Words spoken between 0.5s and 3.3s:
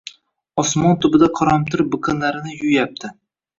—Osmon tubida qoramtir biqinlarini yuvyapti!